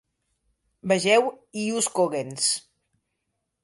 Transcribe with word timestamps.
Vegeu 0.93 1.29
"ius 1.67 1.93
cogens". 2.01 2.53